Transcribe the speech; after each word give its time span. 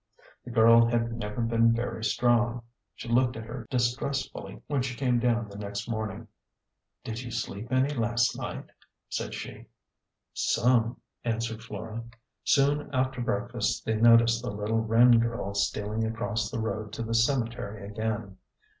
The 0.45 0.49
girl 0.49 0.87
had 0.87 1.11
never 1.13 1.41
been 1.41 1.75
very 1.75 2.03
strong. 2.03 2.63
She 2.95 3.07
looked 3.07 3.37
at 3.37 3.45
her 3.45 3.67
distressfully 3.69 4.59
when 4.65 4.81
she 4.81 4.95
came 4.97 5.19
down 5.19 5.47
the 5.47 5.59
next 5.59 5.87
morning." 5.87 6.27
Did 7.05 7.21
you 7.21 7.29
sleep 7.29 7.71
any 7.71 7.93
last 7.93 8.35
night?" 8.35 8.65
said 9.11 9.35
she." 9.35 9.67
Some," 10.55 10.99
answered 11.23 11.61
Flora. 11.61 12.03
Soon 12.43 12.89
after 12.91 13.21
breakfast 13.21 13.85
they 13.85 13.93
noticed 13.93 14.41
the 14.41 14.49
little 14.49 14.81
Wren 14.83 15.19
girl 15.19 15.53
stealing 15.53 16.03
across 16.03 16.49
the 16.49 16.57
road 16.57 16.91
to 16.93 17.03
the 17.03 17.13
cemetery 17.13 17.87
again. 17.87 18.37